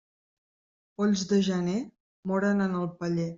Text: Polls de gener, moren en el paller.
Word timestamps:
Polls 1.01 1.25
de 1.33 1.39
gener, 1.49 1.77
moren 2.33 2.65
en 2.69 2.81
el 2.81 2.91
paller. 3.03 3.29